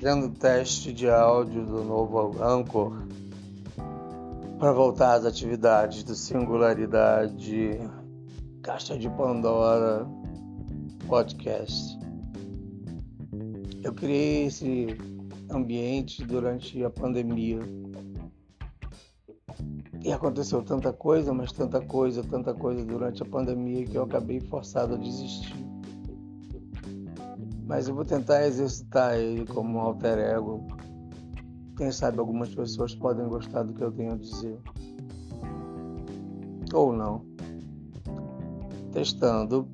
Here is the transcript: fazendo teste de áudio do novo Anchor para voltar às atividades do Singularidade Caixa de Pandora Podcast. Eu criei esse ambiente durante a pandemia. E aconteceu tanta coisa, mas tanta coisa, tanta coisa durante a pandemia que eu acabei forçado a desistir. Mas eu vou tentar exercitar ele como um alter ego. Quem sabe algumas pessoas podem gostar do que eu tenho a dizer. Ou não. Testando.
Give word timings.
fazendo 0.00 0.30
teste 0.30 0.92
de 0.92 1.10
áudio 1.10 1.66
do 1.66 1.82
novo 1.82 2.40
Anchor 2.40 3.02
para 4.56 4.72
voltar 4.72 5.14
às 5.14 5.24
atividades 5.24 6.04
do 6.04 6.14
Singularidade 6.14 7.80
Caixa 8.62 8.96
de 8.96 9.10
Pandora 9.10 10.06
Podcast. 11.08 11.98
Eu 13.82 13.92
criei 13.92 14.46
esse 14.46 14.96
ambiente 15.50 16.24
durante 16.24 16.84
a 16.84 16.90
pandemia. 16.90 17.58
E 20.04 20.12
aconteceu 20.12 20.62
tanta 20.62 20.92
coisa, 20.92 21.34
mas 21.34 21.50
tanta 21.50 21.80
coisa, 21.80 22.22
tanta 22.22 22.54
coisa 22.54 22.84
durante 22.84 23.20
a 23.20 23.26
pandemia 23.26 23.84
que 23.84 23.96
eu 23.96 24.04
acabei 24.04 24.38
forçado 24.38 24.94
a 24.94 24.98
desistir. 24.98 25.67
Mas 27.68 27.86
eu 27.86 27.94
vou 27.94 28.04
tentar 28.04 28.46
exercitar 28.46 29.14
ele 29.18 29.44
como 29.44 29.76
um 29.76 29.80
alter 29.80 30.18
ego. 30.18 30.66
Quem 31.76 31.92
sabe 31.92 32.18
algumas 32.18 32.52
pessoas 32.54 32.94
podem 32.94 33.28
gostar 33.28 33.62
do 33.62 33.74
que 33.74 33.84
eu 33.84 33.92
tenho 33.92 34.14
a 34.14 34.16
dizer. 34.16 34.58
Ou 36.72 36.94
não. 36.94 37.22
Testando. 38.90 39.68